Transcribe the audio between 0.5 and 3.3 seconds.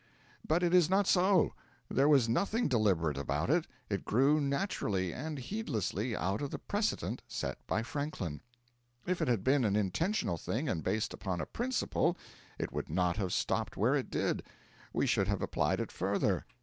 it is not so; there was nothing deliberate